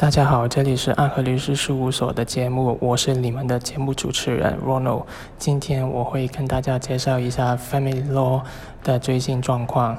[0.00, 5.04] 大家好，这里是爱和律师事务所的节目，我是你们的节目主持人 Ronald。
[5.36, 8.40] 今天我会跟大家介绍一下 Family Law
[8.82, 9.98] 的最新状况。